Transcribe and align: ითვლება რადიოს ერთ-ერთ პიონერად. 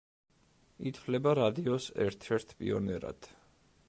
ითვლება 0.91 1.33
რადიოს 1.39 1.89
ერთ-ერთ 2.07 2.57
პიონერად. 2.63 3.29